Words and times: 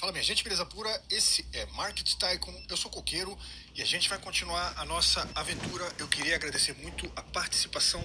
Fala 0.00 0.12
minha 0.12 0.24
gente, 0.24 0.42
beleza 0.42 0.64
pura? 0.64 0.90
Esse 1.10 1.46
é 1.52 1.66
Market 1.66 2.14
Tycoon, 2.14 2.58
eu 2.70 2.76
sou 2.78 2.90
Coqueiro 2.90 3.38
e 3.74 3.82
a 3.82 3.84
gente 3.84 4.08
vai 4.08 4.18
continuar 4.18 4.72
a 4.78 4.84
nossa 4.86 5.30
aventura. 5.34 5.86
Eu 5.98 6.08
queria 6.08 6.36
agradecer 6.36 6.72
muito 6.72 7.12
a 7.14 7.22
participação 7.22 8.02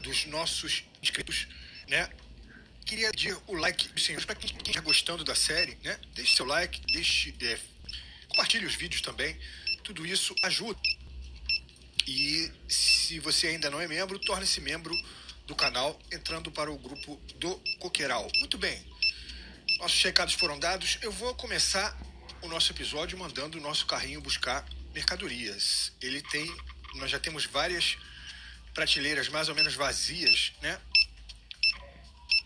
dos 0.00 0.24
nossos 0.24 0.84
inscritos, 1.02 1.46
né? 1.86 2.08
Queria 2.86 3.10
pedir 3.10 3.36
o 3.46 3.52
like 3.52 3.88
dos 3.88 4.06
senhores 4.06 4.24
para 4.24 4.36
quem 4.36 4.56
está 4.70 4.80
gostando 4.80 5.22
da 5.22 5.34
série, 5.34 5.76
né? 5.84 6.00
Deixe 6.14 6.34
seu 6.34 6.46
like, 6.46 6.80
deixe, 6.94 7.34
é, 7.42 7.60
compartilhe 8.28 8.64
os 8.64 8.74
vídeos 8.74 9.02
também. 9.02 9.38
Tudo 9.84 10.06
isso 10.06 10.34
ajuda. 10.44 10.80
E 12.06 12.50
se 12.66 13.18
você 13.20 13.48
ainda 13.48 13.68
não 13.68 13.82
é 13.82 13.86
membro, 13.86 14.18
torne-se 14.18 14.62
membro 14.62 14.96
do 15.46 15.54
canal 15.54 16.00
entrando 16.10 16.50
para 16.50 16.72
o 16.72 16.78
grupo 16.78 17.20
do 17.34 17.54
Coqueiral. 17.80 18.30
Muito 18.38 18.56
bem. 18.56 18.82
Nossos 19.78 19.96
checados 19.96 20.34
foram 20.34 20.58
dados. 20.58 20.98
Eu 21.02 21.12
vou 21.12 21.32
começar 21.36 21.96
o 22.42 22.48
nosso 22.48 22.72
episódio 22.72 23.16
mandando 23.16 23.58
o 23.58 23.60
nosso 23.60 23.86
carrinho 23.86 24.20
buscar 24.20 24.66
mercadorias. 24.92 25.92
Ele 26.00 26.20
tem, 26.20 26.52
nós 26.96 27.08
já 27.08 27.20
temos 27.20 27.44
várias 27.46 27.96
prateleiras 28.74 29.28
mais 29.28 29.48
ou 29.48 29.54
menos 29.54 29.74
vazias, 29.74 30.52
né? 30.60 30.80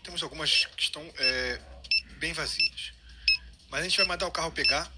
Temos 0.03 0.21
algumas 0.21 0.65
que 0.77 0.83
estão 0.83 1.01
é, 1.17 1.59
bem 2.19 2.33
vazias. 2.33 2.93
Mas 3.67 3.81
a 3.81 3.83
gente 3.85 3.97
vai 3.97 4.05
mandar 4.05 4.27
o 4.27 4.31
carro 4.31 4.51
pegar. 4.51 4.91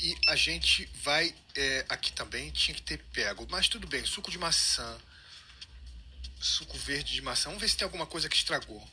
E 0.00 0.18
a 0.26 0.34
gente 0.34 0.90
vai. 1.04 1.32
É, 1.54 1.86
aqui 1.88 2.12
também 2.12 2.50
tinha 2.50 2.74
que 2.74 2.82
ter 2.82 2.98
pego. 3.12 3.46
Mas 3.48 3.68
tudo 3.68 3.86
bem, 3.86 4.04
suco 4.04 4.28
de 4.28 4.38
maçã. 4.38 4.98
Suco 6.40 6.76
verde 6.76 7.12
de 7.14 7.22
maçã. 7.22 7.44
Vamos 7.44 7.62
ver 7.62 7.68
se 7.68 7.76
tem 7.76 7.84
alguma 7.84 8.06
coisa 8.06 8.28
que 8.28 8.34
estragou. 8.34 8.84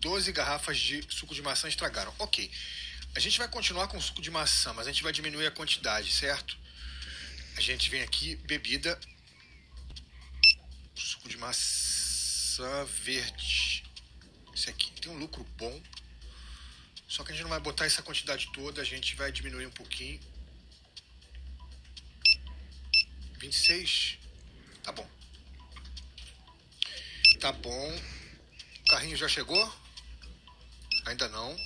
12 0.00 0.32
garrafas 0.32 0.78
de 0.78 1.04
suco 1.10 1.34
de 1.34 1.42
maçã 1.42 1.68
estragaram. 1.68 2.14
Ok. 2.18 2.50
A 3.14 3.20
gente 3.20 3.38
vai 3.38 3.48
continuar 3.48 3.88
com 3.88 4.00
suco 4.00 4.22
de 4.22 4.30
maçã, 4.30 4.72
mas 4.72 4.86
a 4.86 4.92
gente 4.92 5.02
vai 5.02 5.12
diminuir 5.12 5.46
a 5.46 5.50
quantidade, 5.50 6.12
certo? 6.12 6.56
A 7.56 7.60
gente 7.60 7.90
vem 7.90 8.02
aqui, 8.02 8.36
bebida. 8.36 8.98
Suco 10.94 11.28
de 11.28 11.36
maçã 11.36 12.84
verde. 12.84 13.84
Esse 14.54 14.70
aqui 14.70 14.90
tem 15.00 15.12
um 15.12 15.18
lucro 15.18 15.44
bom. 15.56 15.82
Só 17.08 17.24
que 17.24 17.32
a 17.32 17.34
gente 17.34 17.42
não 17.42 17.50
vai 17.50 17.60
botar 17.60 17.86
essa 17.86 18.02
quantidade 18.02 18.50
toda, 18.52 18.80
a 18.80 18.84
gente 18.84 19.16
vai 19.16 19.32
diminuir 19.32 19.66
um 19.66 19.70
pouquinho. 19.70 20.20
26. 23.38 24.18
Tá 24.82 24.92
bom. 24.92 25.08
Tá 27.40 27.52
bom. 27.52 28.00
O 28.80 28.90
carrinho 28.90 29.16
já 29.16 29.28
chegou? 29.28 29.80
Ainda 31.10 31.28
não. 31.28 31.56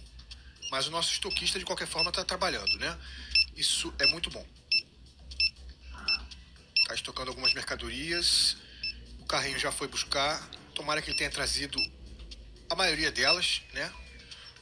Mas 0.70 0.86
o 0.86 0.90
nosso 0.90 1.12
estoquista, 1.12 1.58
de 1.58 1.64
qualquer 1.64 1.86
forma, 1.86 2.08
está 2.08 2.24
trabalhando, 2.24 2.78
né? 2.78 2.98
Isso 3.54 3.92
é 3.98 4.06
muito 4.06 4.30
bom. 4.30 4.44
Está 6.80 6.94
estocando 6.94 7.30
algumas 7.30 7.52
mercadorias. 7.52 8.56
O 9.20 9.26
carrinho 9.26 9.58
já 9.58 9.70
foi 9.70 9.86
buscar. 9.86 10.42
Tomara 10.74 11.02
que 11.02 11.10
ele 11.10 11.18
tenha 11.18 11.30
trazido 11.30 11.78
a 12.70 12.74
maioria 12.74 13.12
delas, 13.12 13.60
né? 13.74 13.92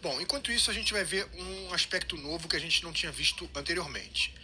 Bom, 0.03 0.21
enquanto 0.21 0.51
isso, 0.51 0.69
a 0.69 0.75
gente 0.75 0.93
vai 0.93 1.05
ver 1.05 1.29
um 1.33 1.73
aspecto 1.73 2.17
novo 2.17 2.49
que 2.49 2.57
a 2.57 2.61
gente 2.61 2.83
não 2.83 2.93
tinha 2.93 3.13
visto 3.13 3.49
anteriormente. 3.55 4.35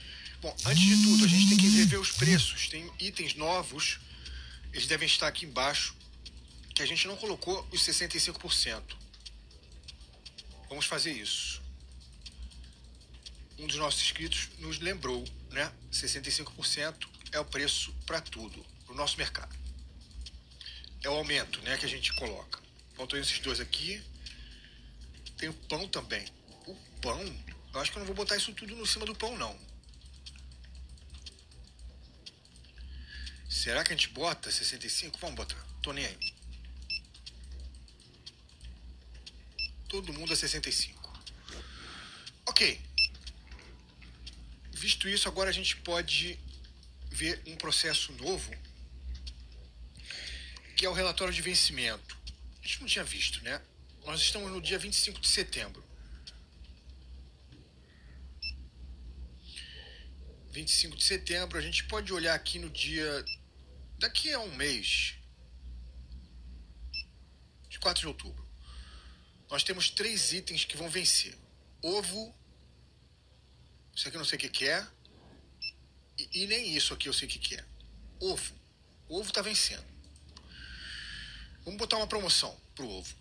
Bom, 0.40 0.56
antes 0.64 0.84
de 0.84 1.02
tudo, 1.02 1.24
a 1.24 1.28
gente 1.28 1.48
tem 1.48 1.58
que 1.58 1.68
rever 1.68 2.00
os 2.00 2.12
preços. 2.12 2.68
Tem 2.68 2.88
itens 3.00 3.34
novos, 3.34 3.98
eles 4.72 4.86
devem 4.86 5.08
estar 5.08 5.26
aqui 5.26 5.46
embaixo, 5.46 5.96
que 6.76 6.82
a 6.82 6.86
gente 6.86 7.08
não 7.08 7.16
colocou 7.16 7.66
os 7.72 7.80
65%. 7.80 9.07
Vamos 10.68 10.86
fazer 10.86 11.12
isso. 11.12 11.62
Um 13.58 13.66
dos 13.66 13.76
nossos 13.76 14.02
inscritos 14.02 14.48
nos 14.58 14.78
lembrou, 14.78 15.24
né? 15.50 15.72
65% 15.90 17.08
é 17.32 17.40
o 17.40 17.44
preço 17.44 17.92
para 18.06 18.20
tudo, 18.20 18.64
para 18.84 18.94
o 18.94 18.96
nosso 18.96 19.16
mercado. 19.16 19.56
É 21.02 21.08
o 21.08 21.14
aumento, 21.14 21.60
né, 21.62 21.76
que 21.76 21.86
a 21.86 21.88
gente 21.88 22.12
coloca. 22.14 22.60
Faltam 22.94 23.18
esses 23.18 23.38
dois 23.38 23.60
aqui. 23.60 24.02
Tem 25.36 25.48
o 25.48 25.54
pão 25.54 25.88
também. 25.88 26.26
O 26.66 26.74
pão, 27.00 27.20
eu 27.72 27.80
acho 27.80 27.90
que 27.90 27.98
eu 27.98 28.00
não 28.00 28.06
vou 28.06 28.16
botar 28.16 28.36
isso 28.36 28.52
tudo 28.52 28.74
no 28.74 28.86
cima 28.86 29.06
do 29.06 29.14
pão, 29.14 29.36
não. 29.36 29.58
Será 33.48 33.82
que 33.82 33.92
a 33.92 33.96
gente 33.96 34.08
bota 34.08 34.50
65? 34.50 35.18
Vamos 35.18 35.36
botar. 35.36 35.56
Tô 35.82 35.92
nem 35.92 36.06
aí. 36.06 36.37
Todo 39.88 40.12
mundo 40.12 40.32
a 40.32 40.36
65. 40.36 40.98
Ok. 42.46 42.80
Visto 44.72 45.08
isso, 45.08 45.26
agora 45.28 45.48
a 45.48 45.52
gente 45.52 45.76
pode 45.76 46.38
ver 47.10 47.42
um 47.46 47.56
processo 47.56 48.12
novo, 48.12 48.54
que 50.76 50.84
é 50.84 50.88
o 50.88 50.92
relatório 50.92 51.32
de 51.32 51.40
vencimento. 51.40 52.16
A 52.62 52.66
gente 52.66 52.80
não 52.80 52.86
tinha 52.86 53.04
visto, 53.04 53.42
né? 53.42 53.60
Nós 54.04 54.20
estamos 54.20 54.52
no 54.52 54.60
dia 54.60 54.78
25 54.78 55.20
de 55.20 55.28
setembro. 55.28 55.82
25 60.50 60.96
de 60.96 61.04
setembro, 61.04 61.58
a 61.58 61.62
gente 61.62 61.84
pode 61.84 62.12
olhar 62.12 62.34
aqui 62.34 62.58
no 62.58 62.68
dia. 62.68 63.24
Daqui 63.98 64.32
a 64.32 64.38
um 64.38 64.54
mês. 64.54 65.14
De 67.68 67.78
4 67.78 68.00
de 68.00 68.06
outubro 68.06 68.47
nós 69.50 69.62
temos 69.62 69.90
três 69.90 70.32
itens 70.32 70.64
que 70.64 70.76
vão 70.76 70.88
vencer: 70.88 71.36
ovo, 71.82 72.34
isso 73.94 74.06
aqui 74.08 74.16
eu 74.16 74.20
não 74.20 74.26
sei 74.26 74.36
o 74.36 74.40
que, 74.40 74.48
que 74.48 74.68
é, 74.68 74.86
e, 76.18 76.42
e, 76.42 76.46
nem 76.46 76.76
isso 76.76 76.92
aqui 76.92 77.08
eu 77.08 77.12
sei 77.12 77.28
o 77.28 77.30
que, 77.30 77.38
que 77.38 77.54
é. 77.54 77.64
Ovo. 78.20 78.52
O 79.08 79.18
ovo 79.20 79.28
está 79.28 79.40
vencendo. 79.40 79.86
Vamos 81.64 81.78
botar 81.78 81.96
uma 81.96 82.06
promoção 82.06 82.58
pro 82.74 82.88
ovo. 82.88 83.14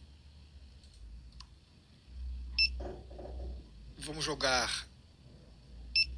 Vamos 3.98 4.26
jogar. 4.26 4.88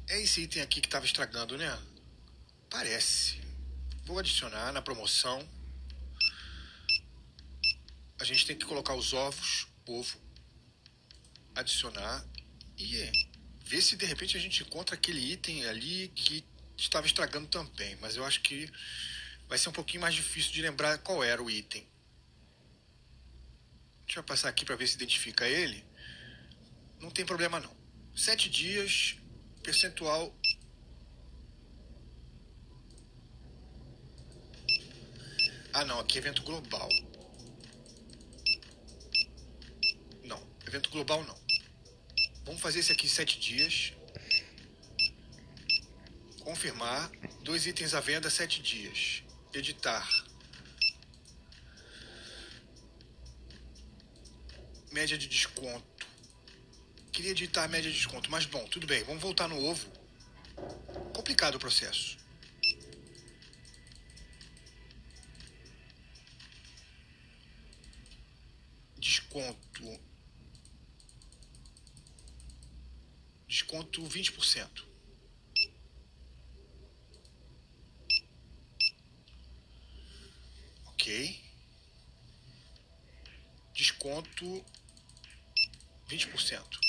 É 0.08 0.20
esse 0.20 0.40
item 0.40 0.62
aqui 0.62 0.80
que 0.80 0.88
estava 0.88 1.04
estragando, 1.04 1.56
né? 1.58 1.78
Parece. 2.68 3.40
Vou 4.04 4.18
adicionar 4.18 4.72
na 4.72 4.80
promoção. 4.80 5.46
A 8.18 8.24
gente 8.24 8.46
tem 8.46 8.56
que 8.56 8.64
colocar 8.64 8.94
os 8.94 9.12
ovos 9.12 9.69
povo, 9.90 10.20
adicionar 11.52 12.24
e 12.78 13.10
ver 13.64 13.82
se 13.82 13.96
de 13.96 14.06
repente 14.06 14.36
a 14.36 14.40
gente 14.40 14.62
encontra 14.62 14.94
aquele 14.94 15.32
item 15.32 15.64
ali 15.66 16.12
que 16.14 16.44
estava 16.76 17.08
estragando 17.08 17.48
também. 17.48 17.96
Mas 18.00 18.14
eu 18.14 18.24
acho 18.24 18.40
que 18.40 18.70
vai 19.48 19.58
ser 19.58 19.68
um 19.68 19.72
pouquinho 19.72 20.00
mais 20.00 20.14
difícil 20.14 20.52
de 20.52 20.62
lembrar 20.62 20.96
qual 20.98 21.24
era 21.24 21.42
o 21.42 21.50
item. 21.50 21.84
Deixa 24.06 24.20
eu 24.20 24.22
passar 24.22 24.48
aqui 24.48 24.64
para 24.64 24.76
ver 24.76 24.86
se 24.86 24.94
identifica 24.94 25.48
ele. 25.48 25.84
Não 27.00 27.10
tem 27.10 27.26
problema 27.26 27.58
não. 27.58 27.76
Sete 28.14 28.48
dias, 28.48 29.16
percentual. 29.60 30.32
Ah 35.72 35.84
não, 35.84 35.98
aqui 35.98 36.16
é 36.16 36.20
evento 36.20 36.42
global. 36.42 36.88
Evento 40.70 40.88
global 40.88 41.24
não. 41.24 41.36
Vamos 42.44 42.60
fazer 42.60 42.78
esse 42.78 42.92
aqui 42.92 43.08
sete 43.08 43.40
dias. 43.40 43.92
Confirmar. 46.44 47.10
Dois 47.42 47.66
itens 47.66 47.92
à 47.92 47.98
venda, 47.98 48.30
sete 48.30 48.62
dias. 48.62 49.24
Editar. 49.52 50.08
Média 54.92 55.18
de 55.18 55.26
desconto. 55.26 56.06
Queria 57.10 57.32
editar 57.32 57.64
a 57.64 57.68
média 57.68 57.90
de 57.90 57.96
desconto, 57.96 58.30
mas 58.30 58.46
bom, 58.46 58.64
tudo 58.68 58.86
bem. 58.86 59.02
Vamos 59.02 59.20
voltar 59.20 59.48
no 59.48 59.60
ovo. 59.60 59.90
Complicado 61.12 61.56
o 61.56 61.58
processo. 61.58 62.16
Desconto 68.96 70.09
desconto 73.70 74.02
20%. 74.02 74.84
Ok. 80.86 81.40
Desconto 83.72 84.64
20%. 86.08 86.80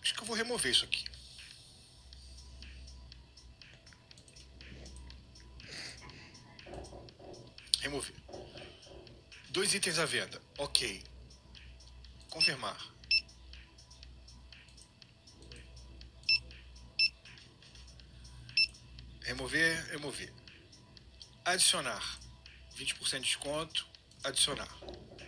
Acho 0.00 0.14
que 0.14 0.20
eu 0.22 0.24
vou 0.24 0.34
remover 0.34 0.72
isso 0.72 0.86
aqui. 0.86 1.19
Dois 9.60 9.74
itens 9.74 9.98
à 9.98 10.06
venda. 10.06 10.40
Ok. 10.56 11.04
Confirmar. 12.30 12.94
Remover, 19.20 19.86
remover. 19.90 20.32
Adicionar. 21.44 22.18
20% 22.74 23.16
de 23.16 23.20
desconto. 23.20 23.86
Adicionar. 24.24 24.66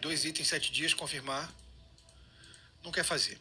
Dois 0.00 0.24
itens, 0.24 0.48
sete 0.48 0.72
dias, 0.72 0.94
confirmar. 0.94 1.54
Não 2.82 2.90
quer 2.90 3.04
fazer. 3.04 3.38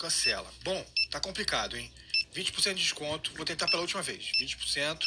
Cancela. 0.00 0.50
Bom, 0.62 0.90
tá 1.10 1.20
complicado, 1.20 1.76
hein? 1.76 1.92
20% 2.38 2.74
de 2.74 2.82
desconto. 2.82 3.32
Vou 3.34 3.44
tentar 3.44 3.66
pela 3.66 3.82
última 3.82 4.02
vez. 4.02 4.30
20%. 4.40 5.04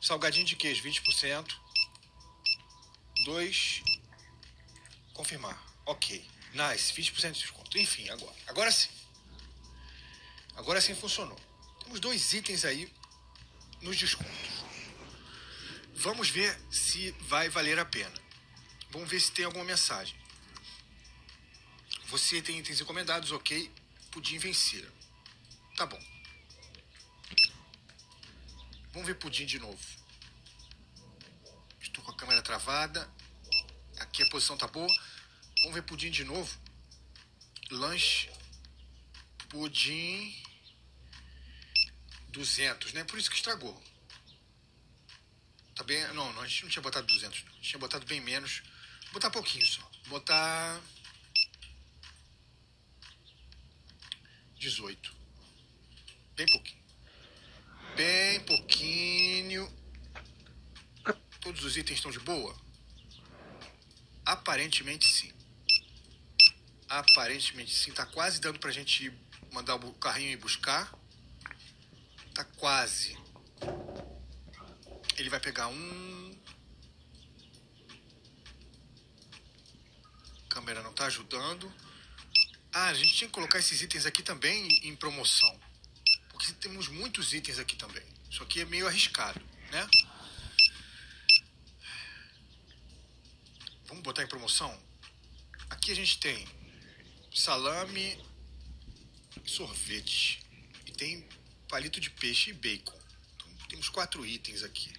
Salgadinho 0.00 0.44
de 0.44 0.56
queijo, 0.56 0.82
20%. 0.82 1.54
2. 3.24 3.82
Confirmar. 5.14 5.58
Ok. 5.86 6.24
Nice. 6.52 6.92
20% 6.92 7.32
de 7.32 7.40
desconto. 7.40 7.78
Enfim, 7.78 8.08
agora. 8.10 8.36
Agora 8.46 8.70
sim. 8.70 8.90
Agora 10.54 10.80
sim 10.80 10.94
funcionou. 10.94 11.38
Temos 11.82 11.98
dois 12.00 12.32
itens 12.34 12.64
aí 12.64 12.92
nos 13.80 13.96
descontos. 13.96 14.58
Vamos 15.94 16.28
ver 16.28 16.56
se 16.70 17.10
vai 17.22 17.48
valer 17.48 17.78
a 17.78 17.84
pena. 17.84 18.14
Vamos 18.90 19.08
ver 19.08 19.20
se 19.20 19.32
tem 19.32 19.44
alguma 19.44 19.64
mensagem. 19.64 20.16
Você 22.06 22.40
tem 22.40 22.58
itens 22.58 22.80
encomendados, 22.80 23.32
ok. 23.32 23.70
Pudim 24.10 24.38
vencer. 24.38 24.88
Tá 25.76 25.86
bom. 25.86 26.17
Vamos 28.98 29.06
ver 29.06 29.14
pudim 29.14 29.46
de 29.46 29.60
novo. 29.60 29.78
Estou 31.80 32.02
com 32.02 32.10
a 32.10 32.16
câmera 32.16 32.42
travada. 32.42 33.08
Aqui 34.00 34.24
a 34.24 34.28
posição 34.28 34.58
tá 34.58 34.66
boa. 34.66 34.92
Vamos 35.60 35.74
ver 35.74 35.82
pudim 35.82 36.10
de 36.10 36.24
novo. 36.24 36.58
Lanche. 37.70 38.28
Pudim. 39.50 40.34
200, 42.30 42.92
né? 42.92 43.04
Por 43.04 43.20
isso 43.20 43.30
que 43.30 43.36
estragou. 43.36 43.80
Tá 45.76 45.84
bem. 45.84 46.04
Não, 46.08 46.32
não, 46.32 46.42
a 46.42 46.48
gente 46.48 46.64
não 46.64 46.70
tinha 46.70 46.82
botado 46.82 47.06
200. 47.06 47.38
A 47.38 47.50
gente 47.52 47.68
tinha 47.68 47.78
botado 47.78 48.04
bem 48.04 48.20
menos. 48.20 48.64
Vou 49.04 49.12
botar 49.12 49.30
pouquinho 49.30 49.64
só. 49.64 49.80
Vou 50.06 50.18
botar. 50.18 50.82
18. 54.56 55.14
Bem 56.34 56.46
pouquinho. 56.46 56.77
Bem 57.98 58.38
pouquinho. 58.42 59.68
Todos 61.40 61.64
os 61.64 61.76
itens 61.76 61.98
estão 61.98 62.12
de 62.12 62.20
boa? 62.20 62.56
Aparentemente 64.24 65.04
sim. 65.04 65.32
Aparentemente 66.88 67.74
sim. 67.74 67.90
Tá 67.90 68.06
quase 68.06 68.40
dando 68.40 68.60
pra 68.60 68.70
gente 68.70 69.12
mandar 69.52 69.74
o 69.74 69.92
carrinho 69.94 70.30
ir 70.30 70.36
buscar. 70.36 70.96
Tá 72.32 72.44
quase. 72.44 73.18
Ele 75.16 75.28
vai 75.28 75.40
pegar 75.40 75.66
um. 75.66 76.38
A 80.44 80.48
câmera 80.48 80.84
não 80.84 80.92
tá 80.92 81.06
ajudando. 81.06 81.68
Ah, 82.72 82.90
a 82.90 82.94
gente 82.94 83.12
tinha 83.12 83.26
que 83.26 83.34
colocar 83.34 83.58
esses 83.58 83.82
itens 83.82 84.06
aqui 84.06 84.22
também 84.22 84.68
em 84.86 84.94
promoção. 84.94 85.67
Porque 86.38 86.52
temos 86.52 86.86
muitos 86.86 87.32
itens 87.32 87.58
aqui 87.58 87.74
também. 87.74 88.06
Isso 88.30 88.44
aqui 88.44 88.60
é 88.60 88.64
meio 88.64 88.86
arriscado, 88.86 89.44
né? 89.72 89.90
Vamos 93.86 94.04
botar 94.04 94.22
em 94.22 94.28
promoção? 94.28 94.72
Aqui 95.68 95.90
a 95.90 95.96
gente 95.96 96.20
tem 96.20 96.46
salame, 97.34 98.24
sorvete. 99.44 100.46
E 100.86 100.92
tem 100.92 101.28
palito 101.68 102.00
de 102.00 102.08
peixe 102.08 102.50
e 102.50 102.52
bacon. 102.52 102.96
Então, 103.34 103.66
temos 103.68 103.88
quatro 103.88 104.24
itens 104.24 104.62
aqui. 104.62 104.92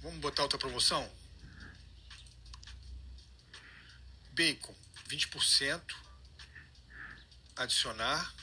Vamos 0.00 0.18
botar 0.18 0.44
outra 0.44 0.58
promoção? 0.58 1.12
Bacon, 4.30 4.74
20%. 5.08 6.11
Adicionar. 7.56 8.34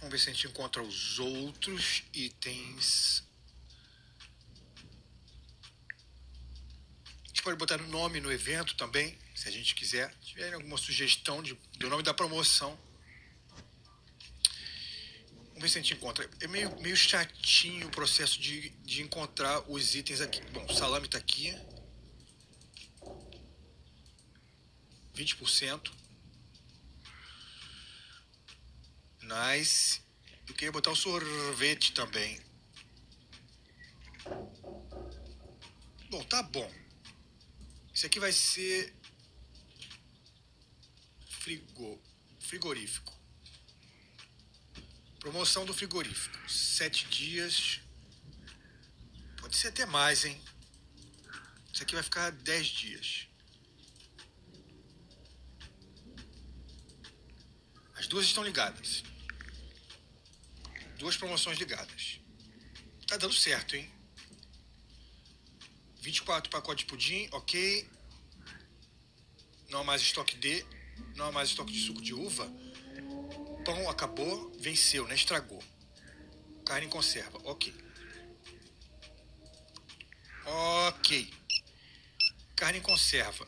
Vamos 0.00 0.12
ver 0.12 0.18
se 0.20 0.30
a 0.30 0.32
gente 0.32 0.46
encontra 0.46 0.82
os 0.82 1.18
outros 1.18 2.04
itens. 2.14 3.24
A 7.24 7.28
gente 7.28 7.42
pode 7.42 7.56
botar 7.56 7.80
o 7.80 7.88
nome 7.88 8.20
no 8.20 8.30
evento 8.30 8.76
também, 8.76 9.18
se 9.34 9.48
a 9.48 9.50
gente 9.50 9.74
quiser. 9.74 10.10
Se 10.20 10.28
tiver 10.28 10.54
alguma 10.54 10.78
sugestão 10.78 11.42
de, 11.42 11.54
do 11.78 11.88
nome 11.88 12.02
da 12.04 12.14
promoção. 12.14 12.78
Vamos 15.48 15.62
ver 15.62 15.68
se 15.68 15.78
a 15.78 15.82
gente 15.82 15.94
encontra. 15.94 16.30
É 16.40 16.46
meio, 16.46 16.80
meio 16.80 16.96
chatinho 16.96 17.88
o 17.88 17.90
processo 17.90 18.40
de, 18.40 18.70
de 18.70 19.02
encontrar 19.02 19.68
os 19.68 19.96
itens 19.96 20.20
aqui. 20.20 20.40
Bom, 20.52 20.64
o 20.64 20.72
salame 20.72 21.06
está 21.06 21.18
aqui. 21.18 21.56
20%. 25.18 25.92
Nice. 29.22 30.00
Eu 30.46 30.54
queria 30.54 30.72
botar 30.72 30.92
o 30.92 30.96
sorvete 30.96 31.92
também. 31.92 32.40
Bom, 36.08 36.24
tá 36.24 36.42
bom. 36.42 36.72
Isso 37.92 38.06
aqui 38.06 38.20
vai 38.20 38.32
ser 38.32 38.94
frigo, 41.28 42.00
frigorífico. 42.38 43.12
Promoção 45.18 45.66
do 45.66 45.74
frigorífico. 45.74 46.38
Sete 46.48 47.06
dias. 47.08 47.80
Pode 49.38 49.56
ser 49.56 49.68
até 49.68 49.84
mais, 49.84 50.24
hein? 50.24 50.40
Isso 51.72 51.82
aqui 51.82 51.94
vai 51.94 52.04
ficar 52.04 52.30
dez 52.30 52.68
dias. 52.68 53.27
Duas 58.08 58.26
estão 58.26 58.42
ligadas. 58.42 59.04
Duas 60.98 61.16
promoções 61.16 61.58
ligadas. 61.58 62.20
Tá 63.06 63.16
dando 63.16 63.34
certo, 63.34 63.76
hein? 63.76 63.90
24 66.00 66.50
pacotes 66.50 66.84
de 66.84 66.90
pudim, 66.90 67.28
ok. 67.32 67.88
Não 69.68 69.80
há 69.80 69.84
mais 69.84 70.02
estoque 70.02 70.36
de. 70.36 70.64
Não 71.14 71.26
há 71.26 71.32
mais 71.32 71.50
estoque 71.50 71.72
de 71.72 71.80
suco 71.80 72.02
de 72.02 72.14
uva. 72.14 72.50
Pão 73.64 73.88
acabou, 73.88 74.50
venceu, 74.58 75.06
né? 75.06 75.14
Estragou. 75.14 75.62
Carne 76.64 76.86
em 76.86 76.90
conserva, 76.90 77.38
ok. 77.44 77.74
Ok. 80.44 81.34
Carne 82.56 82.78
em 82.78 82.82
conserva. 82.82 83.46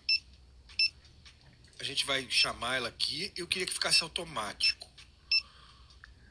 A 1.81 1.83
gente 1.83 2.05
vai 2.05 2.31
chamar 2.31 2.77
ela 2.77 2.91
aqui. 2.91 3.33
Eu 3.35 3.49
queria 3.49 3.67
que 3.67 3.73
ficasse 3.73 4.03
automático. 4.03 4.87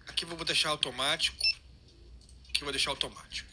Aqui 0.05 0.23
vou 0.23 0.45
deixar 0.45 0.69
automático. 0.69 1.43
Aqui 2.49 2.63
vou 2.63 2.71
deixar 2.71 2.91
automático. 2.91 3.49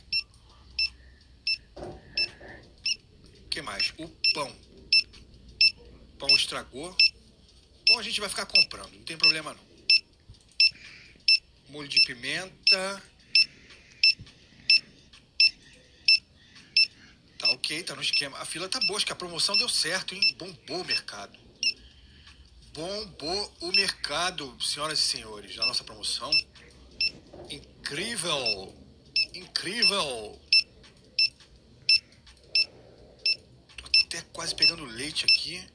O 1.75 3.49
que 3.49 3.63
mais? 3.63 3.95
O 3.97 4.07
pão. 4.35 4.55
O 6.13 6.17
pão 6.19 6.29
estragou. 6.37 6.95
Pão 7.87 7.99
a 7.99 8.03
gente 8.03 8.21
vai 8.21 8.29
ficar 8.29 8.45
comprando, 8.45 8.93
não 8.93 9.05
tem 9.05 9.17
problema 9.17 9.55
não. 9.55 9.67
Molho 11.71 11.89
de 11.89 12.05
pimenta. 12.05 13.03
Tá 17.39 17.51
ok, 17.53 17.83
tá 17.85 17.95
no 17.95 18.03
esquema. 18.03 18.39
A 18.39 18.45
fila 18.45 18.69
tá 18.69 18.81
boa, 18.81 18.99
acho 18.99 19.07
que 19.07 19.13
a 19.13 19.17
promoção 19.17 19.57
deu 19.57 19.69
certo, 19.69 20.15
hein? 20.15 20.37
Bombou 20.37 20.83
o 20.83 20.85
mercado. 20.85 21.46
Bombou 22.77 23.55
o 23.63 23.73
mercado, 23.73 24.55
senhoras 24.63 24.99
e 24.99 25.03
senhores, 25.03 25.59
a 25.59 25.65
nossa 25.65 25.83
promoção. 25.83 26.31
Incrível! 27.49 28.77
Incrível! 29.33 30.39
Tô 33.79 33.87
até 34.05 34.21
quase 34.31 34.55
pegando 34.55 34.85
leite 34.85 35.25
aqui. 35.25 35.67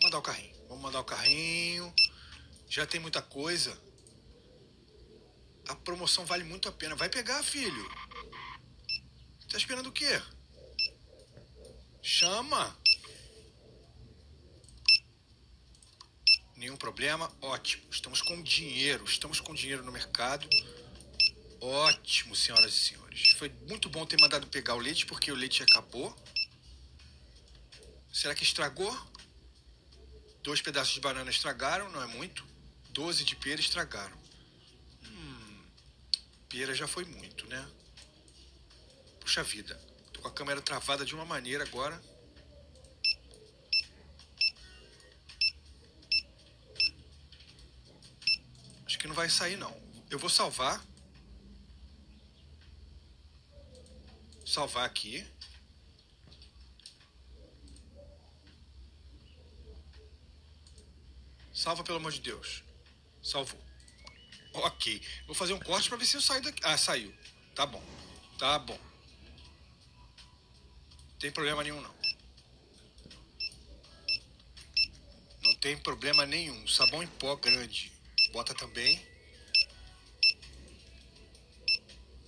Vou 0.00 0.02
mandar 0.02 0.18
o 0.18 0.22
carrinho. 0.22 0.66
Vamos 0.66 0.82
mandar 0.82 1.00
o 1.02 1.04
carrinho. 1.04 1.94
Já 2.68 2.84
tem 2.84 3.00
muita 3.00 3.22
coisa. 3.22 3.80
A 5.68 5.76
promoção 5.76 6.26
vale 6.26 6.42
muito 6.42 6.68
a 6.68 6.72
pena. 6.72 6.96
Vai 6.96 7.08
pegar, 7.08 7.44
filho. 7.44 7.88
Tá 9.48 9.56
esperando 9.56 9.86
o 9.86 9.92
quê? 9.92 10.20
Chama! 12.02 12.76
Nenhum 16.56 16.76
problema? 16.76 17.32
Ótimo. 17.40 17.84
Estamos 17.90 18.20
com 18.20 18.42
dinheiro. 18.42 19.04
Estamos 19.04 19.40
com 19.40 19.54
dinheiro 19.54 19.84
no 19.84 19.92
mercado. 19.92 20.48
Ótimo, 21.60 22.34
senhoras 22.34 22.74
e 22.74 22.76
senhores. 22.76 23.30
Foi 23.38 23.48
muito 23.68 23.88
bom 23.88 24.04
ter 24.04 24.20
mandado 24.20 24.48
pegar 24.48 24.74
o 24.74 24.80
leite 24.80 25.06
porque 25.06 25.30
o 25.30 25.34
leite 25.34 25.62
acabou. 25.62 26.14
Será 28.12 28.34
que 28.34 28.42
estragou? 28.42 28.92
Dois 30.42 30.60
pedaços 30.60 30.92
de 30.92 31.00
banana 31.00 31.30
estragaram, 31.30 31.88
não 31.90 32.02
é 32.02 32.06
muito. 32.06 32.44
Doze 32.90 33.24
de 33.24 33.36
pera 33.36 33.60
estragaram. 33.60 34.16
Hum, 35.04 35.64
pera 36.48 36.74
já 36.74 36.88
foi 36.88 37.04
muito, 37.04 37.46
né? 37.46 37.64
Puxa 39.20 39.44
vida, 39.44 39.80
com 40.22 40.28
a 40.28 40.32
câmera 40.32 40.62
travada 40.62 41.04
de 41.04 41.14
uma 41.14 41.24
maneira 41.24 41.64
agora. 41.64 42.00
Acho 48.86 48.98
que 48.98 49.08
não 49.08 49.14
vai 49.14 49.28
sair 49.28 49.56
não. 49.56 49.76
Eu 50.08 50.18
vou 50.18 50.30
salvar. 50.30 50.80
Salvar 54.46 54.84
aqui. 54.84 55.26
Salva, 61.52 61.82
pelo 61.82 61.98
amor 61.98 62.12
de 62.12 62.20
Deus. 62.20 62.62
Salvou. 63.22 63.60
Ok. 64.54 65.02
Vou 65.26 65.34
fazer 65.34 65.52
um 65.52 65.60
corte 65.60 65.88
para 65.88 65.98
ver 65.98 66.06
se 66.06 66.16
eu 66.16 66.20
saio 66.20 66.42
daqui. 66.42 66.60
Ah, 66.64 66.76
saiu. 66.76 67.12
Tá 67.54 67.66
bom. 67.66 67.82
Tá 68.38 68.58
bom. 68.58 68.91
Tem 71.22 71.30
problema 71.30 71.62
nenhum, 71.62 71.80
não. 71.80 71.94
Não 75.44 75.54
tem 75.54 75.78
problema 75.78 76.26
nenhum. 76.26 76.66
Sabão 76.66 77.00
em 77.00 77.06
pó 77.06 77.36
grande. 77.36 77.92
Bota 78.32 78.52
também. 78.52 79.00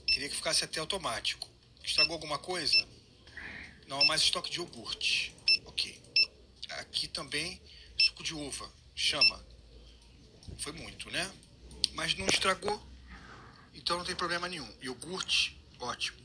Queria 0.06 0.28
que 0.28 0.36
ficasse 0.36 0.62
até 0.62 0.78
automático. 0.78 1.50
Estragou 1.82 2.12
alguma 2.12 2.38
coisa? 2.38 2.86
Não, 3.88 4.04
mais 4.04 4.22
estoque 4.22 4.48
de 4.48 4.58
iogurte. 4.58 5.34
Ok. 5.64 6.00
Aqui 6.70 7.08
também 7.08 7.60
suco 7.98 8.22
de 8.22 8.32
uva 8.32 8.70
chama. 8.94 9.44
Foi 10.58 10.70
muito, 10.70 11.10
né? 11.10 11.34
Mas 11.94 12.14
não 12.14 12.26
estragou, 12.26 12.80
então 13.74 13.98
não 13.98 14.04
tem 14.04 14.14
problema 14.14 14.48
nenhum. 14.48 14.72
Iogurte, 14.80 15.60
ótimo. 15.80 16.23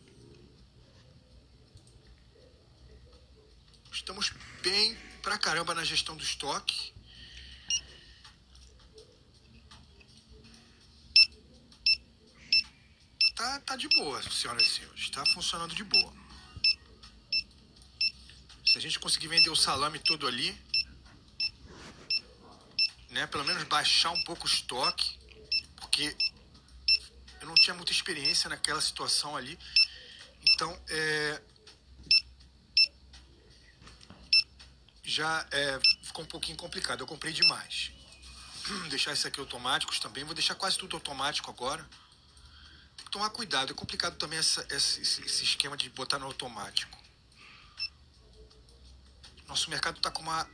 Estamos 4.00 4.32
bem 4.64 4.96
pra 5.22 5.38
caramba 5.38 5.76
na 5.76 5.84
gestão 5.84 6.16
do 6.16 6.24
estoque. 6.24 6.94
Tá, 13.36 13.60
tá 13.60 13.76
de 13.76 13.90
boa, 13.90 14.24
senhoras 14.24 14.64
e 14.64 14.70
senhores. 14.70 15.02
Está 15.02 15.24
funcionando 15.28 15.76
de 15.76 15.84
boa. 15.84 16.14
Se 18.66 18.78
a 18.78 18.82
gente 18.82 18.98
conseguir 19.00 19.28
vender 19.28 19.50
o 19.50 19.56
salame 19.56 20.00
todo 20.00 20.26
ali, 20.26 20.58
né? 23.10 23.28
Pelo 23.28 23.44
menos 23.44 23.64
baixar 23.66 24.12
um 24.12 24.24
pouco 24.24 24.48
o 24.48 24.50
estoque, 24.50 25.20
porque 25.76 26.16
eu 27.42 27.48
não 27.48 27.56
tinha 27.56 27.76
muita 27.76 27.92
experiência 27.92 28.50
naquela 28.50 28.80
situação 28.80 29.36
ali. 29.36 29.60
Então, 30.42 30.82
é, 30.88 31.42
já 35.10 35.46
é, 35.52 35.80
ficou 36.04 36.24
um 36.24 36.28
pouquinho 36.28 36.58
complicado. 36.58 37.02
Eu 37.02 37.08
comprei 37.08 37.34
demais. 37.34 37.92
Deixar 38.90 39.14
isso 39.14 39.28
aqui 39.28 39.40
automáticos 39.40 40.00
também. 40.00 40.24
Vou 40.24 40.36
deixar 40.36 40.56
quase 40.56 40.78
tudo 40.78 40.96
automático 40.96 41.50
agora. 41.50 41.84
Tem 42.96 43.06
que 43.06 43.12
tomar 43.12 43.30
cuidado. 43.32 43.72
É 43.72 43.76
complicado 43.76 44.18
também 44.18 44.38
essa, 44.38 44.66
esse, 44.70 45.02
esse 45.02 45.44
esquema 45.44 45.76
de 45.76 45.90
botar 45.90 46.20
no 46.20 46.26
automático. 46.26 46.98
Nosso 49.48 49.70
mercado 49.70 49.98
está 49.98 50.12
com 50.12 50.22
uma 50.22 50.48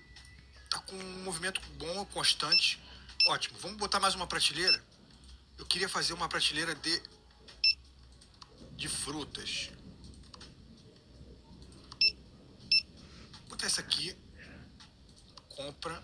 tá 0.70 0.80
com 0.80 0.96
um 0.96 1.24
movimento 1.24 1.60
bom, 1.78 2.06
constante. 2.06 2.82
Ótimo. 3.28 3.58
Vamos 3.60 3.78
botar 3.78 4.00
mais 4.00 4.16
uma 4.16 4.26
prateleira? 4.26 4.82
Eu 5.58 5.66
queria 5.66 5.90
fazer 5.90 6.14
uma 6.14 6.30
prateleira 6.30 6.74
de 6.76 7.02
de 8.78 8.88
frutas. 8.88 9.70
Vou 13.40 13.50
botar 13.50 13.66
essa 13.66 13.82
aqui. 13.82 14.16
Compra. 15.56 16.00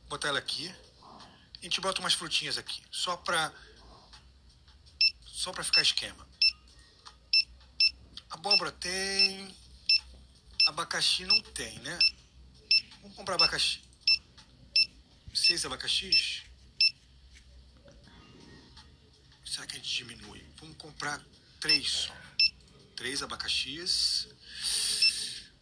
Vou 0.00 0.10
botar 0.10 0.28
ela 0.28 0.38
aqui. 0.38 0.72
A 1.58 1.62
gente 1.62 1.80
bota 1.80 2.00
umas 2.00 2.14
frutinhas 2.14 2.58
aqui, 2.58 2.82
só 2.90 3.16
pra 3.16 3.52
só 5.24 5.52
para 5.52 5.64
ficar 5.64 5.82
esquema. 5.82 6.26
Abóbora 8.30 8.70
tem, 8.72 9.56
abacaxi 10.66 11.24
não 11.24 11.40
tem, 11.40 11.78
né? 11.80 11.98
Vamos 13.00 13.16
comprar 13.16 13.36
abacaxi. 13.36 13.80
Seis 15.34 15.64
abacaxis? 15.64 16.42
Será 19.44 19.66
que 19.66 19.74
a 19.74 19.78
gente 19.78 19.94
diminui? 19.94 20.44
Vamos 20.56 20.76
comprar 20.76 21.22
três 21.60 21.90
só. 21.90 22.16
Três 22.96 23.22
abacaxis. 23.22 24.28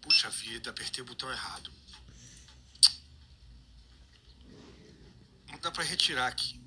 Puxa 0.00 0.30
vida, 0.30 0.70
apertei 0.70 1.02
o 1.02 1.06
botão 1.06 1.30
errado. 1.30 1.72
Dá 5.64 5.70
para 5.70 5.82
retirar 5.82 6.28
aqui. 6.28 6.60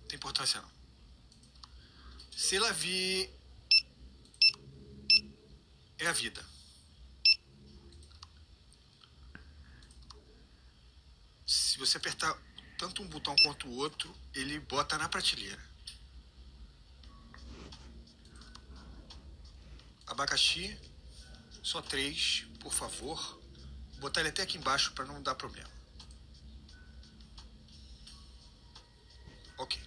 Não 0.00 0.06
tem 0.06 0.16
importância 0.16 0.62
não. 0.62 0.70
Se 2.36 2.54
ela 2.56 2.72
vir 2.72 3.28
é 5.98 6.06
a 6.06 6.12
vida. 6.12 6.44
Se 11.44 11.78
você 11.78 11.96
apertar 11.96 12.40
tanto 12.78 13.02
um 13.02 13.08
botão 13.08 13.34
quanto 13.42 13.66
o 13.66 13.72
outro, 13.72 14.14
ele 14.34 14.60
bota 14.60 14.96
na 14.98 15.08
prateleira. 15.08 15.60
Abacaxi, 20.06 20.78
só 21.62 21.80
três, 21.80 22.44
por 22.60 22.72
favor. 22.72 23.40
Vou 23.92 24.00
botar 24.00 24.20
ele 24.20 24.30
até 24.30 24.42
aqui 24.42 24.58
embaixo 24.58 24.92
para 24.92 25.04
não 25.04 25.22
dar 25.22 25.34
problema. 25.34 25.70
Ok. 29.58 29.80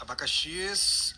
Abacaxis, 0.00 1.14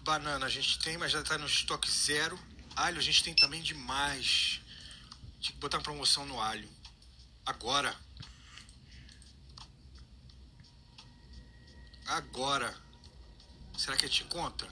Banana 0.00 0.46
a 0.46 0.48
gente 0.48 0.78
tem, 0.80 0.96
mas 0.98 1.12
já 1.12 1.20
está 1.20 1.38
no 1.38 1.46
estoque 1.46 1.90
zero. 1.90 2.38
Alho 2.74 2.98
a 2.98 3.02
gente 3.02 3.22
tem 3.22 3.34
também 3.34 3.62
demais. 3.62 4.60
Tinha 5.40 5.52
que 5.52 5.60
botar 5.60 5.80
promoção 5.80 6.26
no 6.26 6.40
alho. 6.40 6.68
Agora. 7.46 7.94
Agora. 12.06 12.74
Será 13.78 13.96
que 13.96 14.04
a 14.04 14.08
gente 14.08 14.24
encontra? 14.24 14.68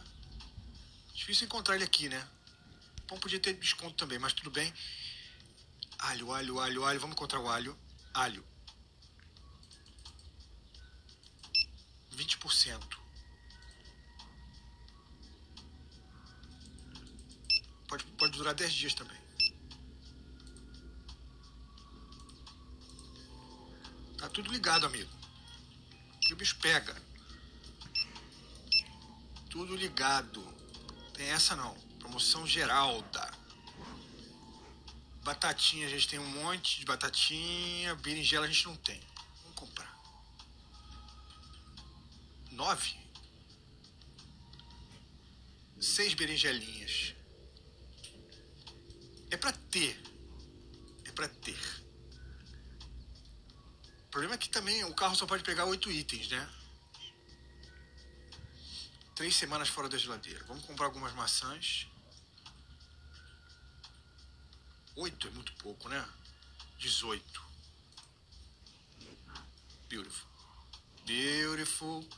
Difícil 1.14 1.46
encontrar 1.46 1.76
ele 1.76 1.84
aqui, 1.84 2.08
né? 2.08 2.28
Bom, 3.08 3.18
podia 3.18 3.40
ter 3.40 3.54
desconto 3.54 3.94
também, 3.94 4.18
mas 4.18 4.34
tudo 4.34 4.50
bem. 4.50 4.72
Alho, 5.98 6.30
alho, 6.32 6.60
alho, 6.60 6.84
alho. 6.84 7.00
Vamos 7.00 7.16
encontrar 7.16 7.40
o 7.40 7.48
alho. 7.48 7.76
Alho. 8.12 8.44
20%. 12.14 12.98
Pode, 17.88 18.04
pode 18.04 18.32
durar 18.32 18.54
10 18.54 18.72
dias 18.74 18.94
também. 18.94 19.16
Tá 24.18 24.28
tudo 24.28 24.52
ligado, 24.52 24.84
amigo. 24.84 25.10
E 26.28 26.34
o 26.34 26.36
bicho 26.36 26.58
pega. 26.58 26.94
Tudo 29.48 29.74
ligado. 29.74 30.42
Tem 31.14 31.30
essa 31.30 31.56
não. 31.56 31.87
Promoção 32.08 32.46
Geralda. 32.46 33.30
Batatinha, 35.22 35.86
a 35.86 35.90
gente 35.90 36.08
tem 36.08 36.18
um 36.18 36.26
monte 36.26 36.80
de 36.80 36.86
batatinha. 36.86 37.94
Berinjela 37.96 38.46
a 38.46 38.48
gente 38.48 38.64
não 38.64 38.76
tem. 38.76 38.98
Vamos 39.42 39.54
comprar. 39.54 39.94
Nove? 42.50 42.96
Seis 45.78 46.14
berinjelinhas. 46.14 47.14
É 49.30 49.36
para 49.36 49.52
ter. 49.52 50.02
É 51.04 51.12
para 51.12 51.28
ter. 51.28 51.60
problema 54.10 54.34
é 54.34 54.38
que 54.38 54.48
também 54.48 54.82
o 54.84 54.94
carro 54.94 55.14
só 55.14 55.26
pode 55.26 55.44
pegar 55.44 55.66
oito 55.66 55.90
itens, 55.90 56.30
né? 56.30 56.50
Três 59.14 59.36
semanas 59.36 59.68
fora 59.68 59.90
da 59.90 59.98
geladeira. 59.98 60.42
Vamos 60.46 60.64
comprar 60.64 60.86
algumas 60.86 61.12
maçãs. 61.12 61.86
Oito 64.98 65.28
é 65.28 65.30
muito 65.30 65.52
pouco, 65.54 65.88
né? 65.88 66.08
Dezoito. 66.76 67.40
Beautiful. 69.88 70.28
Beautiful. 71.06 72.08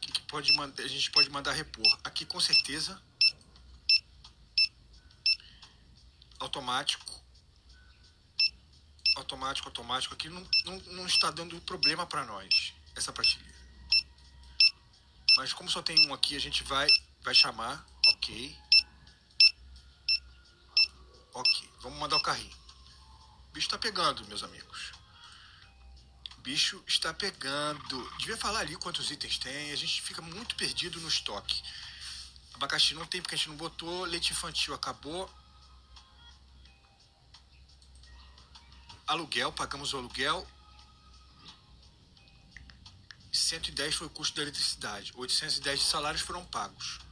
Que, 0.00 0.10
que 0.10 0.20
pode 0.22 0.52
mandar, 0.54 0.82
a 0.82 0.88
gente 0.88 1.08
pode 1.12 1.30
mandar 1.30 1.52
repor? 1.52 1.86
Aqui 2.02 2.26
com 2.26 2.40
certeza 2.40 3.00
automático. 6.40 7.06
Automático, 9.14 9.68
automático. 9.68 10.14
Aqui 10.14 10.28
não, 10.28 10.44
não, 10.64 10.78
não 10.94 11.06
está 11.06 11.30
dando 11.30 11.60
problema 11.60 12.04
para 12.04 12.24
nós, 12.24 12.74
essa 12.96 13.12
prateleira. 13.12 13.54
Mas 15.36 15.52
como 15.52 15.70
só 15.70 15.80
tem 15.80 16.08
um 16.08 16.12
aqui, 16.12 16.34
a 16.34 16.40
gente 16.40 16.64
vai, 16.64 16.88
vai 17.26 17.34
chamar. 17.34 17.84
Ok. 18.06 18.56
Ok. 21.34 21.70
Vamos 21.80 21.98
mandar 21.98 22.16
o 22.16 22.22
carrinho. 22.22 22.56
O 23.48 23.52
bicho 23.52 23.66
está 23.66 23.76
pegando, 23.76 24.24
meus 24.28 24.44
amigos. 24.44 24.92
O 26.38 26.40
bicho 26.40 26.82
está 26.86 27.12
pegando. 27.12 28.10
Devia 28.18 28.36
falar 28.36 28.60
ali 28.60 28.76
quantos 28.76 29.10
itens 29.10 29.38
tem. 29.38 29.72
A 29.72 29.76
gente 29.76 30.00
fica 30.02 30.22
muito 30.22 30.54
perdido 30.54 31.00
no 31.00 31.08
estoque. 31.08 31.60
Abacaxi 32.54 32.94
não 32.94 33.04
tem 33.04 33.20
porque 33.20 33.34
a 33.34 33.38
gente 33.38 33.48
não 33.48 33.56
botou. 33.56 34.04
Leite 34.04 34.32
infantil 34.32 34.72
acabou. 34.72 35.28
aluguel, 39.06 39.52
pagamos 39.52 39.92
o 39.94 39.98
aluguel. 39.98 40.46
110 43.32 43.94
foi 43.94 44.06
o 44.06 44.10
custo 44.10 44.34
da 44.36 44.42
eletricidade. 44.42 45.12
810 45.14 45.80
de 45.80 45.86
salários 45.86 46.22
foram 46.22 46.44
pagos. 46.44 47.05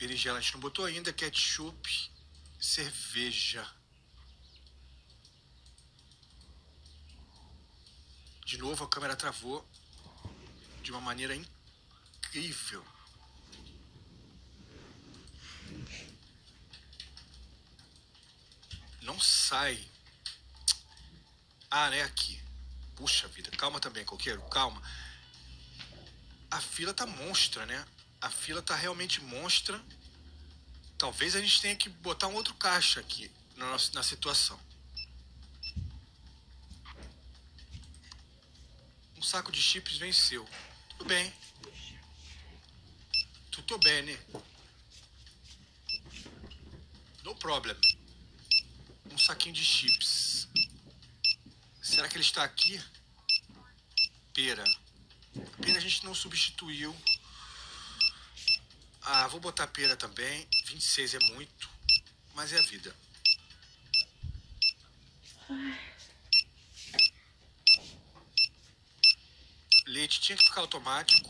Berinjela 0.00 0.38
a 0.38 0.40
gente 0.40 0.54
não 0.54 0.60
botou 0.60 0.86
ainda. 0.86 1.12
Ketchup, 1.12 2.10
cerveja. 2.58 3.70
De 8.46 8.56
novo 8.56 8.82
a 8.82 8.88
câmera 8.88 9.14
travou 9.14 9.68
de 10.82 10.90
uma 10.90 11.02
maneira 11.02 11.36
incrível. 11.36 12.82
Não 19.02 19.20
sai. 19.20 19.86
Ah, 21.70 21.90
né? 21.90 22.02
Aqui. 22.04 22.42
Puxa 22.96 23.28
vida. 23.28 23.50
Calma 23.50 23.78
também, 23.78 24.06
coqueiro. 24.06 24.40
Calma. 24.48 24.82
A 26.50 26.58
fila 26.58 26.94
tá 26.94 27.04
monstra, 27.06 27.66
né? 27.66 27.86
A 28.20 28.30
fila 28.30 28.60
tá 28.62 28.74
realmente 28.74 29.20
monstra. 29.20 29.82
Talvez 30.98 31.34
a 31.34 31.40
gente 31.40 31.60
tenha 31.60 31.76
que 31.76 31.88
botar 31.88 32.28
um 32.28 32.34
outro 32.34 32.54
caixa 32.54 33.00
aqui 33.00 33.30
na, 33.56 33.66
nossa, 33.70 33.92
na 33.92 34.02
situação. 34.02 34.60
Um 39.16 39.22
saco 39.22 39.50
de 39.50 39.62
chips 39.62 39.96
venceu. 39.96 40.48
Tudo 40.90 41.04
bem. 41.06 41.32
Tudo 43.50 43.78
bem, 43.78 44.02
né? 44.02 44.18
No 47.22 47.34
problem 47.34 47.76
um 49.12 49.18
saquinho 49.18 49.54
de 49.54 49.64
chips. 49.64 50.48
Será 51.82 52.08
que 52.08 52.16
ele 52.16 52.24
está 52.24 52.44
aqui? 52.44 52.80
Pera. 54.32 54.64
Pera 55.60 55.78
a 55.78 55.80
gente 55.80 56.04
não 56.04 56.14
substituiu. 56.14 56.94
Ah, 59.02 59.26
vou 59.28 59.40
botar 59.40 59.66
pera 59.66 59.96
também. 59.96 60.46
26 60.66 61.14
é 61.14 61.18
muito, 61.34 61.70
mas 62.34 62.52
é 62.52 62.58
a 62.58 62.62
vida. 62.62 62.94
Leite 69.86 70.20
tinha 70.20 70.36
que 70.36 70.44
ficar 70.44 70.60
automático. 70.60 71.28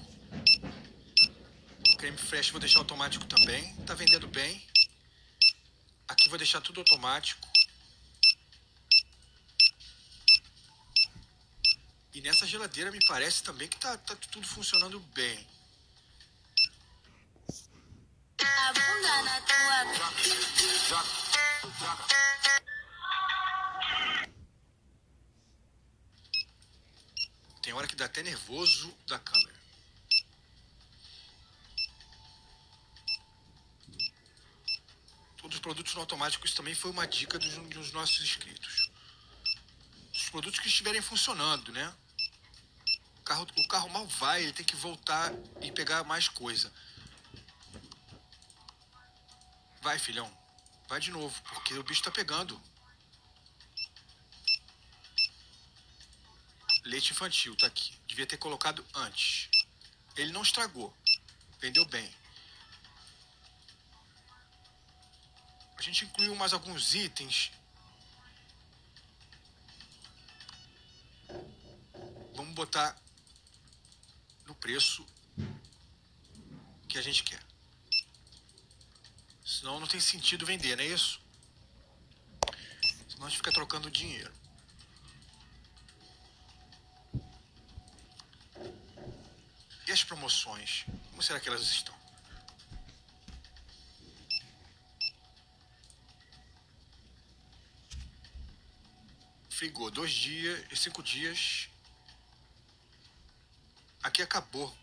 Creme 1.96 2.18
fresh 2.18 2.50
vou 2.50 2.60
deixar 2.60 2.80
automático 2.80 3.24
também. 3.26 3.74
Tá 3.86 3.94
vendendo 3.94 4.26
bem. 4.28 4.66
Aqui 6.08 6.28
vou 6.28 6.38
deixar 6.38 6.60
tudo 6.60 6.80
automático. 6.80 7.48
E 12.12 12.20
nessa 12.20 12.46
geladeira 12.46 12.90
me 12.90 12.98
parece 13.06 13.42
também 13.42 13.68
que 13.68 13.78
tá, 13.78 13.96
tá 13.96 14.16
tudo 14.16 14.46
funcionando 14.46 14.98
bem. 15.14 15.46
Na 19.02 19.40
tua. 19.40 19.80
Tem 27.62 27.72
hora 27.72 27.86
que 27.86 27.94
dá 27.94 28.06
até 28.06 28.22
nervoso 28.22 28.94
da 29.06 29.18
câmera. 29.18 29.60
Todos 35.36 35.56
os 35.56 35.60
produtos 35.60 35.94
no 35.94 36.00
automático, 36.00 36.46
isso 36.46 36.56
também 36.56 36.74
foi 36.74 36.90
uma 36.90 37.06
dica 37.06 37.38
dos, 37.38 37.54
dos 37.68 37.92
nossos 37.92 38.20
inscritos 38.20 38.90
produtos 40.30 40.60
que 40.60 40.68
estiverem 40.68 41.02
funcionando, 41.02 41.72
né? 41.72 41.92
O 43.18 43.22
carro, 43.22 43.46
o 43.56 43.68
carro 43.68 43.88
mal 43.90 44.06
vai, 44.06 44.42
ele 44.42 44.52
tem 44.52 44.64
que 44.64 44.76
voltar 44.76 45.32
e 45.60 45.70
pegar 45.70 46.04
mais 46.04 46.28
coisa. 46.28 46.72
Vai, 49.80 49.98
filhão. 49.98 50.30
Vai 50.88 51.00
de 51.00 51.10
novo, 51.10 51.42
porque 51.42 51.74
o 51.74 51.82
bicho 51.82 52.02
tá 52.02 52.10
pegando. 52.10 52.60
Leite 56.84 57.12
infantil, 57.12 57.56
tá 57.56 57.66
aqui. 57.66 57.96
Devia 58.06 58.26
ter 58.26 58.36
colocado 58.36 58.84
antes. 58.94 59.48
Ele 60.16 60.32
não 60.32 60.42
estragou. 60.42 60.94
Vendeu 61.60 61.84
bem. 61.86 62.14
A 65.76 65.82
gente 65.82 66.04
incluiu 66.04 66.34
mais 66.34 66.52
alguns 66.52 66.94
itens 66.94 67.52
vamos 72.40 72.54
botar 72.54 72.96
no 74.46 74.54
preço 74.54 75.06
que 76.88 76.96
a 76.96 77.02
gente 77.02 77.22
quer. 77.22 77.49
Senão 79.60 79.78
não 79.78 79.86
tem 79.86 80.00
sentido 80.00 80.46
vender, 80.46 80.74
não 80.74 80.82
é 80.82 80.86
isso? 80.86 81.20
Senão 83.06 83.26
a 83.26 83.28
gente 83.28 83.36
fica 83.36 83.52
trocando 83.52 83.90
dinheiro. 83.90 84.32
E 89.86 89.92
as 89.92 90.02
promoções? 90.02 90.86
Como 91.10 91.22
será 91.22 91.38
que 91.38 91.48
elas 91.48 91.60
estão? 91.60 91.94
Frigor, 99.50 99.90
dois 99.90 100.10
dias, 100.10 100.78
cinco 100.78 101.02
dias, 101.02 101.68
Aqui 104.02 104.22
acabou. 104.22 104.74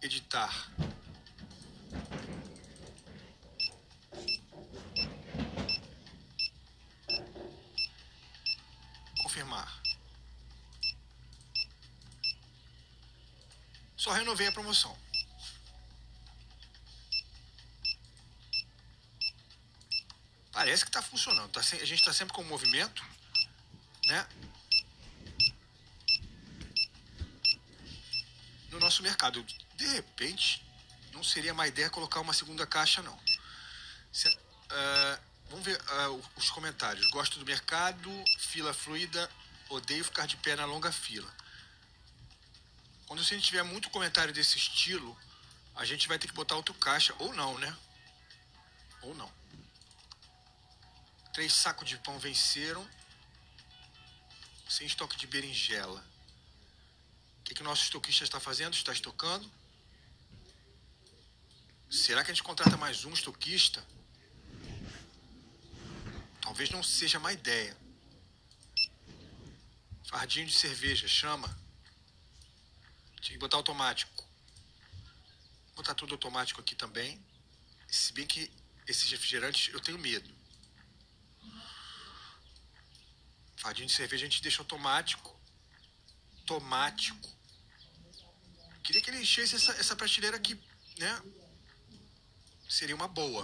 Editar. 0.00 0.70
Confirmar. 9.22 9.82
Renovei 14.36 14.48
a 14.48 14.52
promoção. 14.52 14.94
Parece 20.52 20.84
que 20.84 20.90
está 20.90 21.00
funcionando. 21.00 21.50
Tá, 21.50 21.60
a 21.60 21.62
gente 21.62 21.94
está 21.94 22.12
sempre 22.12 22.34
com 22.34 22.44
movimento, 22.44 23.02
né? 24.06 24.28
no 28.70 28.78
nosso 28.78 29.02
mercado. 29.02 29.42
De 29.74 29.86
repente, 29.86 30.62
não 31.12 31.24
seria 31.24 31.54
má 31.54 31.66
ideia 31.66 31.88
colocar 31.88 32.20
uma 32.20 32.34
segunda 32.34 32.66
caixa, 32.66 33.00
não. 33.00 33.18
Se, 34.12 34.28
uh, 34.28 35.22
vamos 35.48 35.64
ver 35.64 35.80
uh, 35.80 36.22
os 36.36 36.50
comentários. 36.50 37.10
Gosto 37.10 37.38
do 37.38 37.46
mercado, 37.46 38.10
fila 38.38 38.74
fluida, 38.74 39.30
odeio 39.70 40.04
ficar 40.04 40.26
de 40.26 40.36
pé 40.36 40.54
na 40.56 40.66
longa 40.66 40.92
fila. 40.92 41.32
Quando 43.06 43.20
a 43.20 43.24
gente 43.24 43.44
tiver 43.44 43.62
muito 43.62 43.90
comentário 43.90 44.32
desse 44.32 44.56
estilo, 44.58 45.16
a 45.74 45.84
gente 45.84 46.08
vai 46.08 46.18
ter 46.18 46.26
que 46.26 46.34
botar 46.34 46.56
outro 46.56 46.74
caixa, 46.74 47.14
ou 47.18 47.32
não, 47.32 47.58
né? 47.58 47.76
ou 49.06 49.14
não. 49.14 49.32
Três 51.32 51.52
sacos 51.52 51.88
de 51.88 51.96
pão 51.98 52.18
venceram. 52.18 52.88
Sem 54.68 54.86
estoque 54.86 55.16
de 55.16 55.26
berinjela. 55.26 56.04
O 57.40 57.42
que, 57.44 57.54
que 57.54 57.60
o 57.60 57.64
nosso 57.64 57.84
estoquista 57.84 58.24
está 58.24 58.40
fazendo? 58.40 58.74
Está 58.74 58.92
estocando. 58.92 59.48
Será 61.88 62.24
que 62.24 62.30
a 62.32 62.34
gente 62.34 62.42
contrata 62.42 62.76
mais 62.76 63.04
um 63.04 63.12
estoquista? 63.12 63.84
Talvez 66.40 66.70
não 66.70 66.82
seja 66.82 67.20
má 67.20 67.32
ideia. 67.32 67.76
Fardinho 70.08 70.46
de 70.46 70.54
cerveja, 70.54 71.06
chama. 71.06 71.65
Tinha 73.26 73.36
que 73.36 73.40
botar 73.40 73.56
automático. 73.56 74.24
Vou 75.66 75.74
botar 75.74 75.96
tudo 75.96 76.14
automático 76.14 76.60
aqui 76.60 76.76
também. 76.76 77.20
Se 77.88 78.12
bem 78.12 78.24
que 78.24 78.48
esses 78.86 79.10
refrigerantes 79.10 79.74
eu 79.74 79.80
tenho 79.80 79.98
medo. 79.98 80.32
Fardinho 83.56 83.88
de 83.88 83.94
cerveja 83.94 84.24
a 84.24 84.28
gente 84.28 84.40
deixa 84.40 84.62
automático. 84.62 85.36
Tomático. 86.46 87.28
Queria 88.84 89.02
que 89.02 89.10
ele 89.10 89.22
enchesse 89.22 89.56
essa, 89.56 89.72
essa 89.72 89.96
prateleira 89.96 90.36
aqui, 90.36 90.54
né? 90.96 91.20
Seria 92.68 92.94
uma 92.94 93.08
boa. 93.08 93.42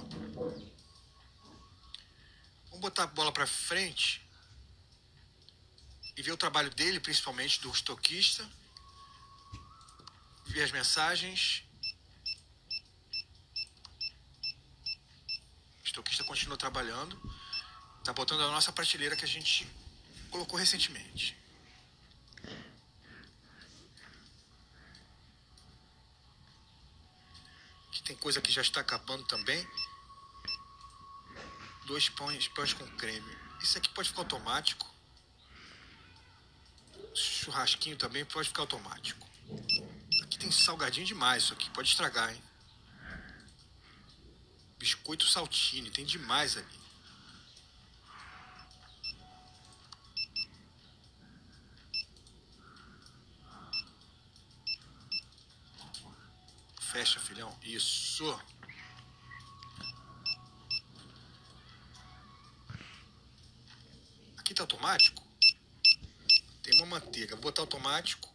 Vamos 2.66 2.80
botar 2.80 3.02
a 3.02 3.08
bola 3.08 3.32
para 3.32 3.48
frente 3.48 4.24
e 6.16 6.22
ver 6.22 6.30
o 6.30 6.36
trabalho 6.36 6.70
dele, 6.70 7.00
principalmente 7.00 7.60
do 7.60 7.68
estoquista. 7.72 8.48
Ver 10.52 10.64
as 10.64 10.70
mensagens. 10.70 11.62
O 15.80 15.84
estoquista 15.86 16.22
continua 16.24 16.58
trabalhando. 16.58 17.18
Tá 18.04 18.12
botando 18.12 18.42
a 18.42 18.50
nossa 18.50 18.70
prateleira 18.70 19.16
que 19.16 19.24
a 19.24 19.28
gente 19.28 19.66
colocou 20.30 20.58
recentemente. 20.58 21.34
Aqui 27.88 28.02
tem 28.02 28.16
coisa 28.16 28.42
que 28.42 28.52
já 28.52 28.60
está 28.60 28.80
acabando 28.80 29.24
também. 29.24 29.66
Dois 31.86 32.10
pães, 32.10 32.46
pães 32.48 32.74
com 32.74 32.86
creme. 32.98 33.38
Isso 33.62 33.78
aqui 33.78 33.88
pode 33.88 34.10
ficar 34.10 34.20
automático. 34.20 34.86
Churrasquinho 37.14 37.96
também 37.96 38.22
pode 38.26 38.48
ficar 38.48 38.60
automático. 38.60 39.26
Tem 40.42 40.50
salgadinho 40.50 41.06
demais 41.06 41.44
isso 41.44 41.52
aqui. 41.52 41.70
Pode 41.70 41.88
estragar, 41.88 42.34
hein? 42.34 42.42
Biscoito 44.76 45.24
saltine. 45.24 45.88
Tem 45.88 46.04
demais 46.04 46.56
ali. 46.56 46.82
Fecha, 56.80 57.20
filhão. 57.20 57.56
Isso. 57.62 58.36
Aqui 64.38 64.52
tá 64.52 64.64
automático? 64.64 65.22
Tem 66.64 66.74
uma 66.78 66.86
manteiga. 66.86 67.36
Vou 67.36 67.44
botar 67.44 67.62
automático. 67.62 68.31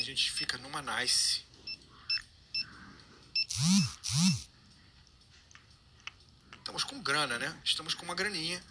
A 0.00 0.04
gente 0.04 0.30
fica 0.32 0.56
numa 0.58 0.82
nice. 0.82 1.42
Estamos 6.58 6.84
com 6.84 7.02
grana, 7.02 7.38
né? 7.38 7.60
Estamos 7.64 7.94
com 7.94 8.04
uma 8.04 8.14
graninha. 8.14 8.62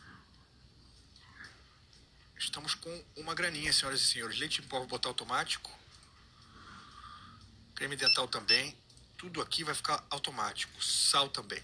Estamos 2.38 2.74
com 2.74 3.06
uma 3.16 3.36
graninha, 3.36 3.72
senhoras 3.72 4.02
e 4.02 4.06
senhores. 4.06 4.40
Leite 4.40 4.62
em 4.62 4.64
pó 4.66 4.80
vou 4.80 4.88
botar 4.88 5.10
automático 5.10 5.80
creme 7.80 7.96
dental 7.96 8.28
também. 8.28 8.76
Tudo 9.18 9.42
aqui 9.42 9.64
vai 9.64 9.74
ficar 9.74 10.06
automático. 10.10 10.84
Sal 10.84 11.30
também. 11.30 11.64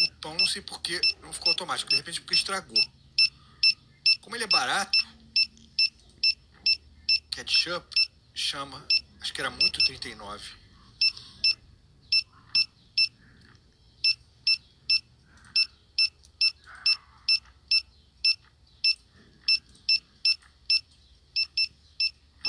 O 0.00 0.09
pão 0.20 0.36
não 0.36 0.46
sei 0.46 0.62
porque 0.62 1.00
não 1.22 1.32
ficou 1.32 1.50
automático. 1.50 1.90
De 1.90 1.96
repente 1.96 2.20
porque 2.20 2.34
estragou. 2.34 2.82
Como 4.20 4.36
ele 4.36 4.44
é 4.44 4.48
barato, 4.48 4.98
ketchup 7.32 7.86
chama, 8.34 8.86
acho 9.20 9.32
que 9.32 9.40
era 9.40 9.50
muito 9.50 9.84
39. 9.84 10.60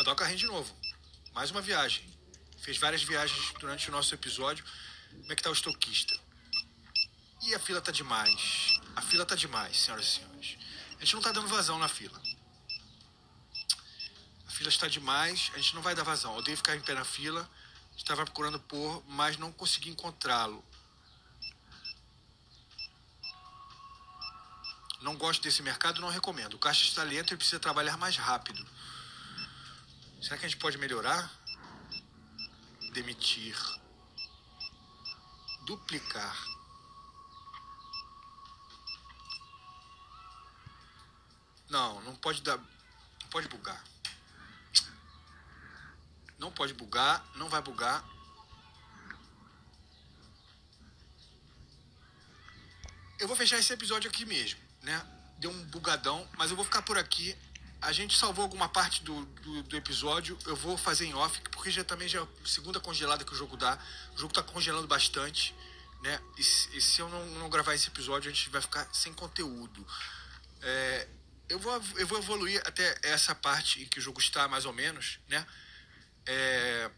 mandar 0.02 0.14
o 0.14 0.16
carrinho 0.16 0.40
de 0.40 0.48
novo. 0.48 0.76
Mais 1.32 1.52
uma 1.52 1.62
viagem. 1.62 2.04
Fez 2.58 2.78
várias 2.78 3.04
viagens 3.04 3.54
durante 3.60 3.88
o 3.90 3.92
nosso 3.92 4.14
episódio. 4.16 4.66
Como 5.12 5.32
é 5.32 5.36
que 5.36 5.44
tá 5.44 5.50
o 5.50 5.54
estoquista? 5.54 6.31
E 7.42 7.56
a 7.56 7.60
fila 7.60 7.82
tá 7.82 7.92
demais. 7.92 8.74
A 8.96 9.02
fila 9.02 9.26
tá 9.26 9.36
demais, 9.36 9.78
senhoras 9.78 10.06
e 10.06 10.10
senhores. 10.10 10.58
A 10.98 11.04
gente 11.04 11.16
não 11.16 11.22
tá 11.22 11.32
dando 11.32 11.48
vazão 11.48 11.80
na 11.80 11.88
fila. 11.88 12.22
A 14.48 14.52
fila 14.52 14.70
está 14.70 14.88
demais, 14.88 15.50
a 15.54 15.58
gente 15.58 15.74
não 15.74 15.82
vai 15.82 15.96
dar 15.96 16.04
vazão. 16.04 16.34
Eu 16.34 16.40
odeio 16.40 16.58
ficar 16.58 16.76
em 16.76 16.82
pé 16.82 16.94
na 16.94 17.04
fila. 17.04 17.50
Estava 17.98 18.24
procurando 18.24 18.60
por, 18.60 19.04
mas 19.08 19.38
não 19.38 19.52
consegui 19.52 19.90
encontrá-lo. 19.90 20.64
Não 25.02 25.16
gosto 25.18 25.42
desse 25.42 25.64
mercado, 25.64 26.00
não 26.00 26.10
recomendo. 26.10 26.54
O 26.54 26.60
caixa 26.60 26.84
está 26.84 27.04
lento 27.04 27.34
e 27.34 27.38
precisa 27.38 27.60
trabalhar 27.60 27.98
mais 27.98 28.16
rápido. 28.18 28.64
Será 30.22 30.38
que 30.38 30.46
a 30.46 30.50
gente 30.50 30.60
pode 30.60 30.78
melhorar? 30.78 31.32
Demitir. 32.94 33.58
Duplicar. 35.66 36.51
Não, 41.72 42.00
não 42.02 42.16
pode 42.16 42.42
dar. 42.44 42.58
Não 42.58 43.30
pode 43.32 43.48
bugar. 43.48 43.84
Não 46.38 46.52
pode 46.52 46.74
bugar, 46.74 47.26
não 47.36 47.50
vai 47.50 47.62
bugar. 47.62 48.04
Eu 53.18 53.28
vou 53.28 53.38
fechar 53.38 53.58
esse 53.58 53.72
episódio 53.72 54.10
aqui 54.10 54.26
mesmo, 54.26 54.60
né? 54.82 55.04
Deu 55.38 55.50
um 55.50 55.66
bugadão, 55.66 56.28
mas 56.38 56.50
eu 56.50 56.56
vou 56.56 56.66
ficar 56.66 56.82
por 56.84 56.98
aqui 56.98 57.36
a 57.82 57.92
gente 57.92 58.16
salvou 58.16 58.44
alguma 58.44 58.70
parte 58.70 59.02
do, 59.04 59.26
do, 59.26 59.64
do, 59.64 59.76
episódio. 59.76 60.38
Eu 60.46 60.56
vou 60.56 60.78
fazer 60.78 61.06
em 61.06 61.16
off, 61.16 61.42
porque 61.50 61.72
já 61.72 61.84
também 61.84 62.08
já 62.08 62.20
é 62.20 62.22
a 62.22 62.28
segunda 62.46 62.80
congelada 62.80 63.26
que 63.26 63.34
o 63.34 63.36
jogo 63.36 63.58
dá. 63.58 63.78
O 64.14 64.20
jogo 64.20 64.32
tá 64.32 64.44
congelando 64.44 64.88
bastante, 64.88 65.56
né? 66.04 66.22
E, 66.38 66.42
e 66.78 66.82
se 66.82 67.02
eu 67.02 67.10
não, 67.10 67.26
não, 67.40 67.50
gravar 67.50 67.74
esse 67.74 67.88
episódio, 67.88 68.30
a 68.30 68.34
gente 68.34 68.50
vai 68.52 68.62
ficar 68.62 68.88
sem 68.94 69.12
conteúdo. 69.14 69.86
É, 70.62 71.08
eu, 71.52 71.60
vou, 71.60 71.74
eu 71.98 72.08
vou 72.08 72.18
evoluir 72.18 72.62
até 72.66 73.00
essa 73.04 73.36
parte 73.36 73.82
em 73.82 73.86
que 73.86 74.00
o 74.00 74.02
jogo 74.02 74.20
está, 74.20 74.48
mais 74.48 74.66
ou 74.66 74.74
menos, 74.74 75.20
né? 75.28 75.46
É, 76.26 76.92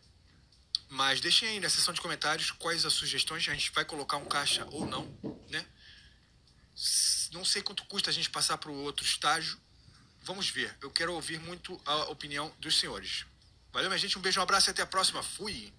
mas 0.89 1.21
deixem 1.21 1.49
aí 1.49 1.59
na 1.59 1.69
seção 1.69 1.93
de 1.93 2.01
comentários 2.01 2.51
quais 2.51 2.85
as 2.85 2.93
sugestões. 2.93 3.47
A 3.47 3.53
gente 3.53 3.71
vai 3.71 3.85
colocar 3.85 4.17
um 4.17 4.25
caixa 4.25 4.65
ou 4.71 4.85
não, 4.85 5.05
né? 5.49 5.65
Não 7.31 7.43
sei 7.43 7.61
quanto 7.61 7.85
custa 7.85 8.09
a 8.09 8.13
gente 8.13 8.29
passar 8.29 8.57
para 8.57 8.71
o 8.71 8.75
outro 8.75 9.05
estágio 9.05 9.59
Vamos 10.23 10.49
ver. 10.49 10.73
Eu 10.81 10.89
quero 10.89 11.13
ouvir 11.13 11.37
muito 11.39 11.79
a 11.85 12.05
opinião 12.05 12.51
dos 12.59 12.79
senhores. 12.79 13.25
Valeu, 13.73 13.89
minha 13.89 13.99
gente. 13.99 14.17
Um 14.17 14.21
beijo, 14.21 14.39
um 14.39 14.43
abraço 14.43 14.69
e 14.69 14.71
até 14.71 14.81
a 14.81 14.87
próxima. 14.87 15.21
Fui. 15.21 15.73